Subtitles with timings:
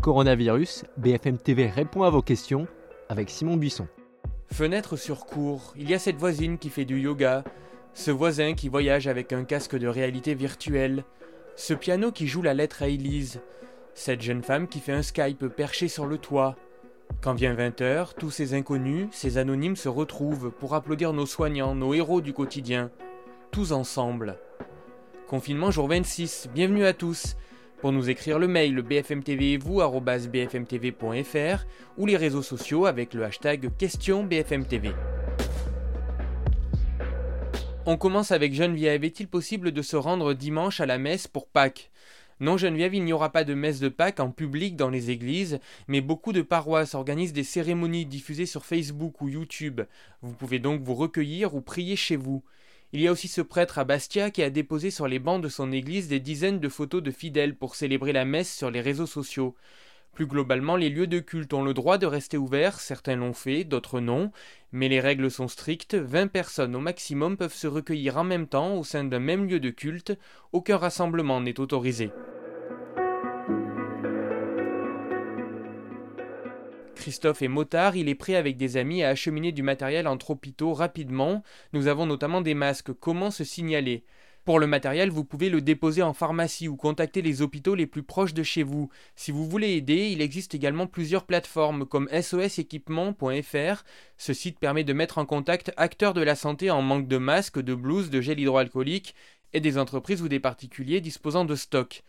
[0.00, 2.66] Coronavirus, BFM TV répond à vos questions
[3.10, 3.86] avec Simon Buisson.
[4.50, 7.44] Fenêtre sur cour, il y a cette voisine qui fait du yoga,
[7.92, 11.04] ce voisin qui voyage avec un casque de réalité virtuelle,
[11.54, 13.42] ce piano qui joue la lettre à Élise,
[13.92, 16.56] cette jeune femme qui fait un Skype perché sur le toit.
[17.20, 21.92] Quand vient 20h, tous ces inconnus, ces anonymes se retrouvent pour applaudir nos soignants, nos
[21.92, 22.90] héros du quotidien,
[23.50, 24.38] tous ensemble.
[25.28, 27.36] Confinement jour 26, bienvenue à tous.
[27.80, 31.64] Pour nous écrire le mail bfmtv et vous bfmtv.fr
[31.96, 34.90] ou les réseaux sociaux avec le hashtag question BFMTV.
[37.86, 39.02] On commence avec Geneviève.
[39.02, 41.90] Est-il possible de se rendre dimanche à la messe pour Pâques?
[42.38, 45.58] Non, Geneviève, il n'y aura pas de messe de Pâques en public dans les églises,
[45.88, 49.80] mais beaucoup de paroisses organisent des cérémonies diffusées sur Facebook ou YouTube.
[50.20, 52.42] Vous pouvez donc vous recueillir ou prier chez vous.
[52.92, 55.48] Il y a aussi ce prêtre à Bastia qui a déposé sur les bancs de
[55.48, 59.06] son église des dizaines de photos de fidèles pour célébrer la messe sur les réseaux
[59.06, 59.54] sociaux.
[60.12, 63.62] Plus globalement, les lieux de culte ont le droit de rester ouverts, certains l'ont fait,
[63.62, 64.32] d'autres non,
[64.72, 68.74] mais les règles sont strictes, 20 personnes au maximum peuvent se recueillir en même temps
[68.74, 70.18] au sein d'un même lieu de culte,
[70.50, 72.10] aucun rassemblement n'est autorisé.
[77.00, 80.74] Christophe est motard, il est prêt avec des amis à acheminer du matériel entre hôpitaux
[80.74, 81.42] rapidement.
[81.72, 82.92] Nous avons notamment des masques.
[82.92, 84.04] Comment se signaler?
[84.44, 88.02] Pour le matériel, vous pouvez le déposer en pharmacie ou contacter les hôpitaux les plus
[88.02, 88.90] proches de chez vous.
[89.16, 93.84] Si vous voulez aider, il existe également plusieurs plateformes comme soséquipement.fr.
[94.18, 97.60] Ce site permet de mettre en contact acteurs de la santé en manque de masques,
[97.60, 99.14] de blouses, de gel hydroalcoolique
[99.54, 102.02] et des entreprises ou des particuliers disposant de stock.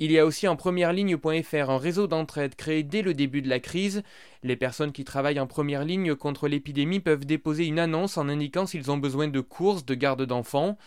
[0.00, 3.48] Il y a aussi en première ligne.fr un réseau d'entraide créé dès le début de
[3.48, 4.04] la crise.
[4.44, 8.64] Les personnes qui travaillent en première ligne contre l'épidémie peuvent déposer une annonce en indiquant
[8.64, 10.78] s'ils ont besoin de courses, de garde d'enfants.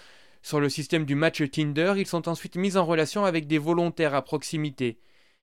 [0.41, 4.15] Sur le système du match Tinder, ils sont ensuite mis en relation avec des volontaires
[4.15, 4.97] à proximité.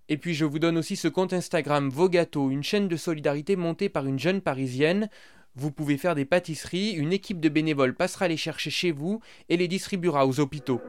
[0.09, 3.91] Et puis je vous donne aussi ce compte Instagram Vogato, une chaîne de solidarité montée
[3.91, 5.11] par une jeune parisienne.
[5.57, 9.59] Vous pouvez faire des pâtisseries, une équipe de bénévoles passera les chercher chez vous et
[9.59, 10.81] les distribuera aux hôpitaux.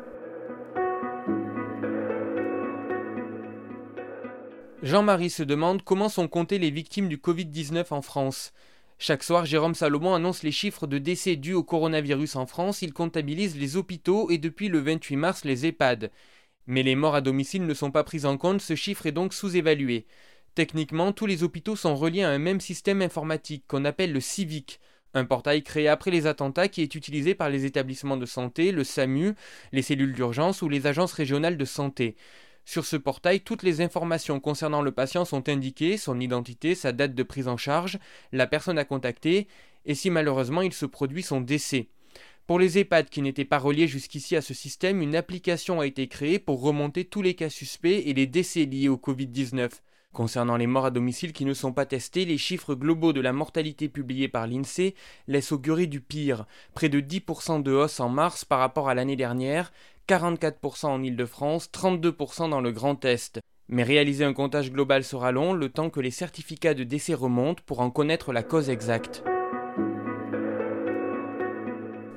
[4.81, 8.53] Jean-Marie se demande comment sont comptées les victimes du Covid-19 en France.
[8.97, 12.81] Chaque soir, Jérôme Salomon annonce les chiffres de décès dus au coronavirus en France.
[12.81, 16.11] Il comptabilise les hôpitaux et depuis le 28 mars les EHPAD.
[16.65, 19.33] Mais les morts à domicile ne sont pas prises en compte, ce chiffre est donc
[19.33, 20.05] sous-évalué.
[20.55, 24.79] Techniquement, tous les hôpitaux sont reliés à un même système informatique qu'on appelle le CIVIC,
[25.13, 28.83] un portail créé après les attentats qui est utilisé par les établissements de santé, le
[28.83, 29.33] SAMU,
[29.71, 32.15] les cellules d'urgence ou les agences régionales de santé.
[32.65, 37.15] Sur ce portail, toutes les informations concernant le patient sont indiquées, son identité, sa date
[37.15, 37.99] de prise en charge,
[38.31, 39.47] la personne à contacter,
[39.85, 41.87] et si malheureusement il se produit son décès.
[42.45, 46.07] Pour les EHPAD qui n'étaient pas reliés jusqu'ici à ce système, une application a été
[46.07, 49.69] créée pour remonter tous les cas suspects et les décès liés au Covid-19.
[50.13, 53.33] Concernant les morts à domicile qui ne sont pas testés, les chiffres globaux de la
[53.33, 54.95] mortalité publiés par l'INSEE
[55.27, 56.47] laissent augurer du pire.
[56.73, 59.71] Près de 10% de hausse en mars par rapport à l'année dernière,
[60.09, 63.39] 44% en Île-de-France, 32% dans le Grand Est.
[63.67, 67.61] Mais réaliser un comptage global sera long, le temps que les certificats de décès remontent
[67.67, 69.23] pour en connaître la cause exacte.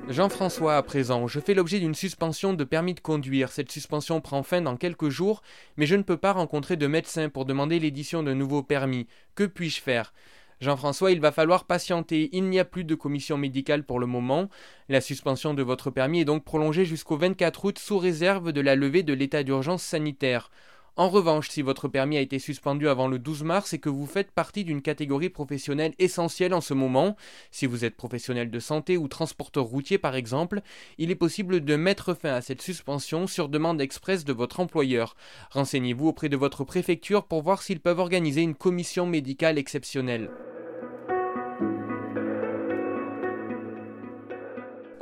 [0.08, 3.53] Jean-François à présent, je fais l'objet d'une suspension de permis de conduire.
[3.53, 5.42] Cette suspension prend fin dans quelques jours,
[5.76, 9.06] mais je ne peux pas rencontrer de médecin pour demander l'édition d'un nouveau permis.
[9.34, 10.14] Que puis-je faire?
[10.62, 12.28] Jean-François, il va falloir patienter.
[12.30, 14.48] Il n'y a plus de commission médicale pour le moment.
[14.88, 18.76] La suspension de votre permis est donc prolongée jusqu'au 24 août sous réserve de la
[18.76, 20.50] levée de l'état d'urgence sanitaire.
[20.94, 24.06] En revanche, si votre permis a été suspendu avant le 12 mars et que vous
[24.06, 27.16] faites partie d'une catégorie professionnelle essentielle en ce moment,
[27.50, 30.60] si vous êtes professionnel de santé ou transporteur routier par exemple,
[30.98, 35.16] il est possible de mettre fin à cette suspension sur demande express de votre employeur.
[35.50, 40.30] Renseignez-vous auprès de votre préfecture pour voir s'ils peuvent organiser une commission médicale exceptionnelle.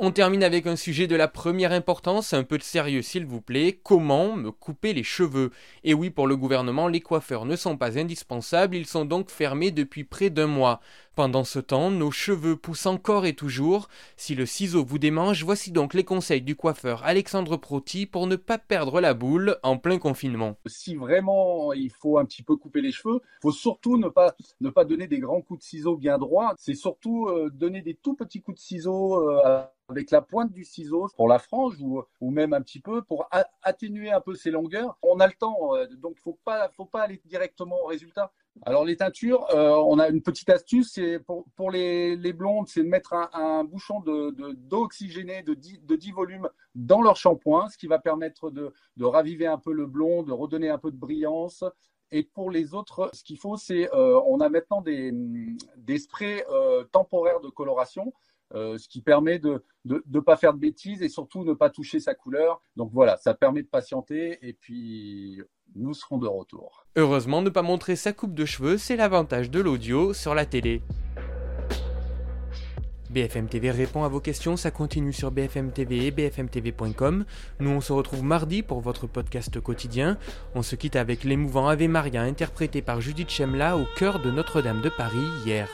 [0.03, 3.39] On termine avec un sujet de la première importance, un peu de sérieux s'il vous
[3.39, 3.79] plaît.
[3.83, 5.51] Comment me couper les cheveux?
[5.83, 9.69] Et oui, pour le gouvernement, les coiffeurs ne sont pas indispensables, ils sont donc fermés
[9.69, 10.79] depuis près d'un mois.
[11.13, 13.89] Pendant ce temps, nos cheveux poussent encore et toujours.
[14.17, 18.37] Si le ciseau vous démange, voici donc les conseils du coiffeur Alexandre Proti pour ne
[18.37, 20.55] pas perdre la boule en plein confinement.
[20.65, 24.33] Si vraiment il faut un petit peu couper les cheveux, il faut surtout ne pas,
[24.61, 26.55] ne pas donner des grands coups de ciseaux bien droits.
[26.57, 29.61] C'est surtout euh, donner des tout petits coups de ciseaux euh,
[29.91, 33.29] avec la pointe du ciseau pour la frange ou, même un petit peu pour
[33.61, 34.97] atténuer un peu ses longueurs.
[35.01, 38.31] On a le temps, euh, donc faut pas, faut pas aller directement au résultat.
[38.63, 42.83] Alors les teintures, euh, on a une petite astuce, c'est pour, les, les, blondes, c'est
[42.83, 47.69] de mettre un, bouchon d'eau de, oxygénée de 10, de 10 volumes dans leur shampoing,
[47.69, 50.91] ce qui va permettre de, de raviver un peu le blond, de redonner un peu
[50.91, 51.63] de brillance
[52.11, 55.11] Et pour les autres, ce qu'il faut, c'est euh, on a maintenant des,
[55.77, 58.13] des sprays euh, temporaires de coloration.
[58.53, 61.99] Euh, ce qui permet de ne pas faire de bêtises et surtout ne pas toucher
[61.99, 62.61] sa couleur.
[62.75, 65.41] Donc voilà, ça permet de patienter et puis
[65.75, 66.85] nous serons de retour.
[66.95, 70.81] Heureusement, ne pas montrer sa coupe de cheveux, c'est l'avantage de l'audio sur la télé.
[73.09, 77.25] BFM TV répond à vos questions, ça continue sur BFM TV et bfmtv.com.
[77.59, 80.17] Nous on se retrouve mardi pour votre podcast quotidien.
[80.55, 84.81] On se quitte avec l'émouvant Ave Maria interprété par Judith Chemla au cœur de Notre-Dame
[84.81, 85.67] de Paris hier.